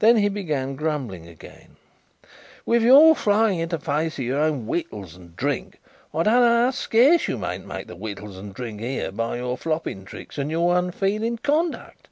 Then 0.00 0.18
he 0.18 0.28
began 0.28 0.76
grumbling 0.76 1.26
again: 1.26 1.76
"With 2.66 2.82
your 2.82 3.14
flying 3.16 3.58
into 3.58 3.78
the 3.78 3.84
face 3.86 4.18
of 4.18 4.24
your 4.26 4.38
own 4.38 4.66
wittles 4.66 5.16
and 5.16 5.34
drink! 5.34 5.80
I 6.12 6.24
don't 6.24 6.42
know 6.42 6.64
how 6.66 6.72
scarce 6.72 7.26
you 7.26 7.38
mayn't 7.38 7.66
make 7.66 7.86
the 7.86 7.96
wittles 7.96 8.36
and 8.36 8.52
drink 8.52 8.80
here, 8.82 9.10
by 9.10 9.38
your 9.38 9.56
flopping 9.56 10.04
tricks 10.04 10.36
and 10.36 10.50
your 10.50 10.76
unfeeling 10.76 11.38
conduct. 11.38 12.08